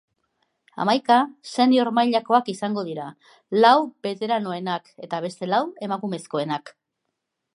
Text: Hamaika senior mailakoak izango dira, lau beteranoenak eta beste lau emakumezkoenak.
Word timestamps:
Hamaika 0.83 1.17
senior 1.49 1.89
mailakoak 1.97 2.49
izango 2.53 2.85
dira, 2.87 3.05
lau 3.65 3.75
beteranoenak 4.07 4.91
eta 5.09 5.23
beste 5.29 5.53
lau 5.53 5.63
emakumezkoenak. 5.89 6.75